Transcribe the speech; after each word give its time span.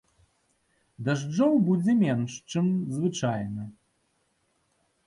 Дажджоў 1.09 1.53
будзе 1.67 1.93
менш, 2.01 2.31
чым 2.55 2.65
звычайна. 2.99 3.71